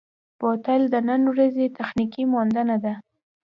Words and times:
بوتل 0.39 0.81
د 0.93 0.95
نن 1.09 1.21
ورځې 1.33 1.65
تخنیکي 1.77 2.23
موندنه 2.33 2.75
ده. 2.83 2.93